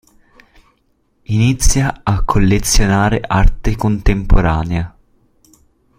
Inizia 1.29 1.99
a 2.03 2.23
collezionare 2.23 3.21
arte 3.21 3.75
contemporanea. 3.75 4.95